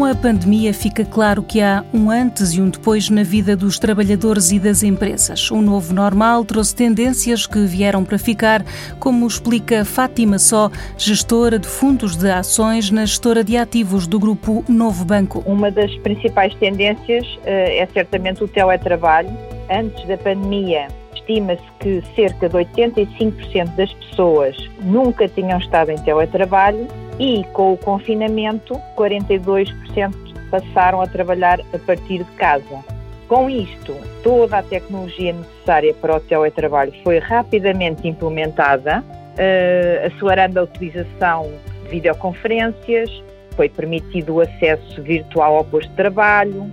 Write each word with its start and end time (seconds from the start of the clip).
Com 0.00 0.06
a 0.06 0.14
pandemia, 0.14 0.72
fica 0.72 1.04
claro 1.04 1.42
que 1.42 1.60
há 1.60 1.84
um 1.92 2.10
antes 2.10 2.54
e 2.54 2.62
um 2.62 2.70
depois 2.70 3.10
na 3.10 3.22
vida 3.22 3.54
dos 3.54 3.78
trabalhadores 3.78 4.50
e 4.50 4.58
das 4.58 4.82
empresas. 4.82 5.50
O 5.50 5.60
novo 5.60 5.92
normal 5.92 6.42
trouxe 6.42 6.74
tendências 6.74 7.46
que 7.46 7.58
vieram 7.66 8.02
para 8.02 8.16
ficar, 8.18 8.64
como 8.98 9.26
explica 9.26 9.84
Fátima 9.84 10.38
Só, 10.38 10.70
gestora 10.96 11.58
de 11.58 11.68
fundos 11.68 12.16
de 12.16 12.30
ações 12.30 12.90
na 12.90 13.04
gestora 13.04 13.44
de 13.44 13.58
ativos 13.58 14.06
do 14.06 14.18
grupo 14.18 14.64
Novo 14.66 15.04
Banco. 15.04 15.44
Uma 15.44 15.70
das 15.70 15.94
principais 15.98 16.54
tendências 16.54 17.26
uh, 17.26 17.40
é 17.44 17.86
certamente 17.92 18.42
o 18.42 18.48
teletrabalho. 18.48 19.28
Antes 19.70 20.02
da 20.08 20.16
pandemia, 20.16 20.88
estima-se 21.14 21.62
que 21.78 22.02
cerca 22.16 22.48
de 22.48 22.56
85% 22.56 23.76
das 23.76 23.92
pessoas 23.92 24.56
nunca 24.82 25.28
tinham 25.28 25.58
estado 25.58 25.90
em 25.90 25.98
teletrabalho 25.98 26.88
e 27.20 27.44
com 27.52 27.74
o 27.74 27.76
confinamento, 27.76 28.80
42% 28.96 30.14
passaram 30.50 31.02
a 31.02 31.06
trabalhar 31.06 31.60
a 31.72 31.78
partir 31.78 32.24
de 32.24 32.30
casa. 32.32 32.82
Com 33.28 33.48
isto, 33.48 33.94
toda 34.24 34.58
a 34.58 34.62
tecnologia 34.62 35.34
necessária 35.34 35.94
para 35.94 36.16
o 36.16 36.20
teletrabalho 36.20 36.92
foi 37.04 37.18
rapidamente 37.18 38.08
implementada, 38.08 39.04
uh, 39.04 40.06
acelerando 40.06 40.60
a 40.60 40.62
utilização 40.62 41.52
de 41.84 41.90
videoconferências, 41.90 43.22
foi 43.54 43.68
permitido 43.68 44.36
o 44.36 44.40
acesso 44.40 45.02
virtual 45.02 45.56
ao 45.56 45.64
posto 45.64 45.90
de 45.90 45.96
trabalho 45.96 46.62
uh, 46.62 46.72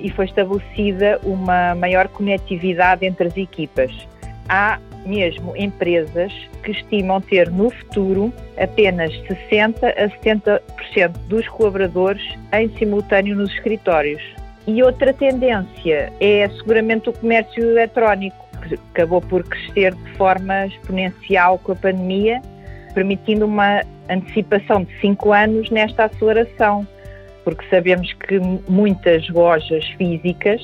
e 0.00 0.10
foi 0.16 0.24
estabelecida 0.24 1.20
uma 1.22 1.74
maior 1.74 2.08
conectividade 2.08 3.04
entre 3.04 3.28
as 3.28 3.36
equipas. 3.36 3.92
Há 4.48 4.80
mesmo 5.06 5.56
empresas 5.56 6.32
que 6.62 6.72
estimam 6.72 7.20
ter 7.20 7.50
no 7.50 7.70
futuro 7.70 8.32
apenas 8.58 9.12
60 9.26 9.88
a 9.88 10.08
70% 10.08 10.60
dos 11.28 11.48
colaboradores 11.48 12.22
em 12.52 12.68
simultâneo 12.76 13.36
nos 13.36 13.52
escritórios. 13.52 14.22
E 14.66 14.82
outra 14.82 15.12
tendência 15.12 16.12
é 16.20 16.48
seguramente 16.58 17.08
o 17.08 17.12
comércio 17.12 17.62
eletrónico, 17.62 18.46
que 18.62 18.74
acabou 18.92 19.20
por 19.20 19.42
crescer 19.42 19.94
de 19.94 20.10
forma 20.12 20.66
exponencial 20.66 21.58
com 21.58 21.72
a 21.72 21.76
pandemia, 21.76 22.42
permitindo 22.94 23.46
uma 23.46 23.82
antecipação 24.08 24.84
de 24.84 25.00
5 25.00 25.32
anos 25.32 25.70
nesta 25.70 26.04
aceleração, 26.04 26.86
porque 27.44 27.64
sabemos 27.70 28.12
que 28.12 28.38
muitas 28.68 29.28
lojas 29.30 29.84
físicas 29.96 30.60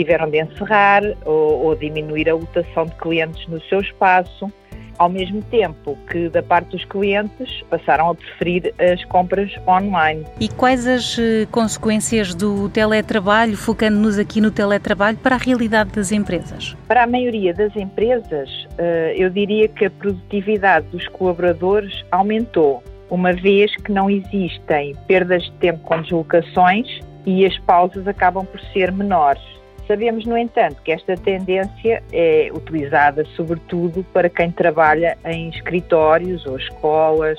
tiveram 0.00 0.30
de 0.30 0.40
encerrar 0.40 1.02
ou, 1.26 1.66
ou 1.66 1.74
diminuir 1.76 2.28
a 2.30 2.34
lotação 2.34 2.86
de 2.86 2.94
clientes 2.94 3.46
no 3.48 3.60
seu 3.62 3.80
espaço, 3.80 4.50
ao 4.96 5.08
mesmo 5.08 5.42
tempo 5.42 5.96
que, 6.10 6.28
da 6.28 6.42
parte 6.42 6.70
dos 6.70 6.84
clientes, 6.86 7.62
passaram 7.68 8.10
a 8.10 8.14
preferir 8.14 8.74
as 8.78 9.04
compras 9.06 9.50
online. 9.66 10.24
E 10.38 10.48
quais 10.48 10.86
as 10.86 11.18
eh, 11.18 11.46
consequências 11.50 12.34
do 12.34 12.68
teletrabalho, 12.68 13.56
focando-nos 13.56 14.18
aqui 14.18 14.40
no 14.40 14.50
teletrabalho, 14.50 15.16
para 15.18 15.36
a 15.36 15.38
realidade 15.38 15.90
das 15.90 16.12
empresas? 16.12 16.76
Para 16.86 17.04
a 17.04 17.06
maioria 17.06 17.54
das 17.54 17.74
empresas, 17.76 18.50
eh, 18.76 19.14
eu 19.16 19.30
diria 19.30 19.68
que 19.68 19.86
a 19.86 19.90
produtividade 19.90 20.86
dos 20.88 21.08
colaboradores 21.08 22.04
aumentou, 22.10 22.82
uma 23.10 23.32
vez 23.32 23.74
que 23.76 23.92
não 23.92 24.10
existem 24.10 24.94
perdas 25.06 25.44
de 25.44 25.52
tempo 25.52 25.80
com 25.80 26.00
deslocações 26.00 26.86
e 27.24 27.44
as 27.46 27.58
pausas 27.60 28.06
acabam 28.06 28.44
por 28.44 28.60
ser 28.72 28.92
menores. 28.92 29.59
Sabemos, 29.86 30.24
no 30.24 30.38
entanto, 30.38 30.80
que 30.82 30.92
esta 30.92 31.16
tendência 31.16 32.02
é 32.12 32.50
utilizada 32.52 33.24
sobretudo 33.36 34.04
para 34.12 34.28
quem 34.28 34.50
trabalha 34.50 35.18
em 35.24 35.48
escritórios 35.48 36.46
ou 36.46 36.56
escolas 36.56 37.38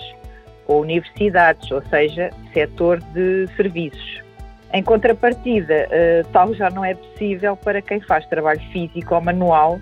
ou 0.68 0.82
universidades, 0.82 1.70
ou 1.72 1.82
seja, 1.84 2.30
setor 2.54 3.00
de 3.14 3.48
serviços. 3.56 4.22
Em 4.74 4.82
contrapartida, 4.84 5.88
eh, 5.92 6.24
tal 6.32 6.54
já 6.54 6.70
não 6.70 6.84
é 6.84 6.96
possível 6.96 7.58
para 7.58 7.82
quem 7.82 8.00
faz 8.00 8.26
trabalho 8.28 8.62
físico 8.72 9.16
ou 9.16 9.22
manual 9.22 9.80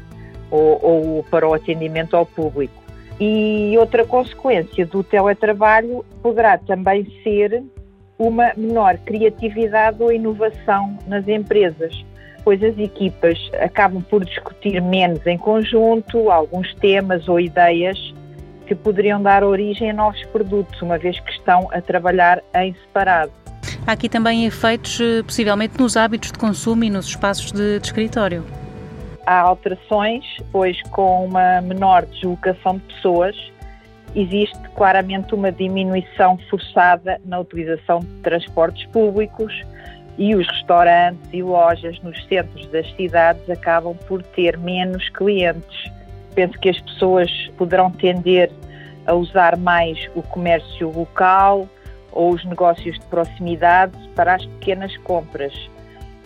ou, 0.49 0.79
ou 0.81 1.23
para 1.25 1.47
o 1.47 1.53
atendimento 1.53 2.15
ao 2.15 2.25
público. 2.25 2.73
E 3.19 3.75
outra 3.77 4.05
consequência 4.05 4.85
do 4.85 5.03
teletrabalho 5.03 6.05
poderá 6.23 6.57
também 6.57 7.05
ser 7.23 7.63
uma 8.17 8.51
menor 8.57 8.97
criatividade 8.99 10.01
ou 10.01 10.11
inovação 10.11 10.97
nas 11.05 11.27
empresas, 11.27 12.03
pois 12.43 12.61
as 12.63 12.77
equipas 12.77 13.37
acabam 13.59 14.01
por 14.01 14.25
discutir 14.25 14.81
menos 14.81 15.25
em 15.27 15.37
conjunto 15.37 16.29
alguns 16.29 16.73
temas 16.75 17.27
ou 17.27 17.39
ideias 17.39 17.97
que 18.65 18.75
poderiam 18.75 19.21
dar 19.21 19.43
origem 19.43 19.89
a 19.89 19.93
novos 19.93 20.23
produtos, 20.25 20.79
uma 20.81 20.97
vez 20.97 21.19
que 21.19 21.31
estão 21.31 21.67
a 21.71 21.81
trabalhar 21.81 22.41
em 22.55 22.73
separado. 22.73 23.31
Há 23.87 23.93
aqui 23.93 24.07
também 24.07 24.45
efeitos, 24.45 24.99
eh, 25.01 25.23
possivelmente, 25.23 25.79
nos 25.79 25.97
hábitos 25.97 26.31
de 26.31 26.37
consumo 26.37 26.83
e 26.83 26.89
nos 26.89 27.07
espaços 27.07 27.51
de, 27.51 27.79
de 27.79 27.85
escritório. 27.87 28.45
Há 29.25 29.39
alterações, 29.39 30.23
pois 30.51 30.79
com 30.91 31.25
uma 31.25 31.61
menor 31.61 32.05
deslocação 32.05 32.77
de 32.77 32.93
pessoas, 32.93 33.35
existe 34.15 34.59
claramente 34.75 35.33
uma 35.33 35.51
diminuição 35.51 36.37
forçada 36.49 37.19
na 37.25 37.39
utilização 37.39 37.99
de 37.99 38.21
transportes 38.21 38.85
públicos, 38.87 39.53
e 40.19 40.35
os 40.35 40.45
restaurantes 40.47 41.21
e 41.31 41.41
lojas 41.41 41.97
nos 42.01 42.21
centros 42.25 42.67
das 42.67 42.85
cidades 42.95 43.49
acabam 43.49 43.95
por 44.05 44.21
ter 44.21 44.57
menos 44.57 45.07
clientes. 45.09 45.89
Penso 46.35 46.59
que 46.59 46.69
as 46.69 46.79
pessoas 46.81 47.31
poderão 47.57 47.89
tender 47.89 48.51
a 49.07 49.13
usar 49.13 49.55
mais 49.55 49.97
o 50.13 50.21
comércio 50.21 50.91
local 50.91 51.67
ou 52.11 52.31
os 52.33 52.43
negócios 52.43 52.99
de 52.99 53.05
proximidade 53.05 53.93
para 54.13 54.35
as 54.35 54.45
pequenas 54.45 54.95
compras. 54.97 55.53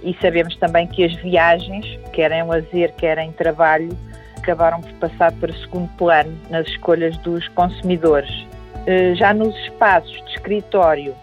E 0.01 0.17
sabemos 0.19 0.55
também 0.57 0.87
que 0.87 1.03
as 1.03 1.13
viagens, 1.13 1.85
quer 2.11 2.31
em 2.31 2.43
lazer, 2.43 2.93
quer 2.95 3.19
em 3.19 3.31
trabalho, 3.31 3.95
acabaram 4.35 4.81
por 4.81 4.91
passar 4.93 5.31
para 5.33 5.53
segundo 5.53 5.87
plano 5.97 6.35
nas 6.49 6.67
escolhas 6.67 7.15
dos 7.19 7.47
consumidores. 7.49 8.45
Eh, 8.87 9.13
já 9.15 9.33
nos 9.35 9.55
espaços 9.59 10.11
de 10.25 10.31
escritório, 10.31 11.15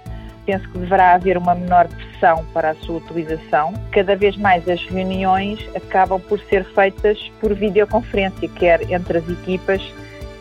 penso 0.51 0.69
que 0.71 0.79
deverá 0.79 1.15
haver 1.15 1.39
uma 1.39 1.55
menor 1.55 1.87
pressão 1.87 2.45
para 2.53 2.71
a 2.71 2.75
sua 2.75 2.97
utilização. 2.97 3.73
Cada 3.93 4.17
vez 4.17 4.37
mais 4.37 4.69
as 4.69 4.83
reuniões 4.87 5.61
acabam 5.77 6.21
por 6.21 6.41
ser 6.41 6.65
feitas 6.75 7.31
por 7.41 7.55
videoconferência, 7.55 8.49
quer 8.49 8.91
entre 8.91 9.19
as 9.19 9.29
equipas, 9.29 9.81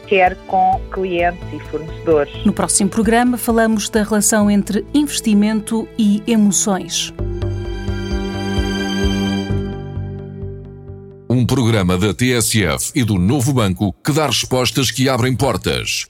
quer 0.07 0.35
com 0.47 0.81
clientes 0.91 1.43
e 1.53 1.59
fornecedores. 1.69 2.43
No 2.43 2.51
próximo 2.51 2.89
programa 2.89 3.37
falamos 3.37 3.87
da 3.87 4.01
relação 4.01 4.49
entre 4.49 4.83
investimento 4.95 5.87
e 5.95 6.23
emoções. 6.25 7.13
Um 11.29 11.45
programa 11.45 11.95
da 11.95 12.11
TSF 12.11 12.91
e 12.95 13.03
do 13.03 13.19
Novo 13.19 13.53
Banco 13.53 13.93
que 14.03 14.11
dá 14.11 14.25
respostas 14.25 14.89
que 14.89 15.07
abrem 15.07 15.35
portas. 15.35 16.09